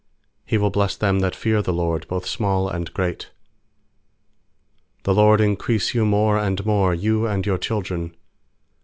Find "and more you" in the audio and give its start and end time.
6.39-7.27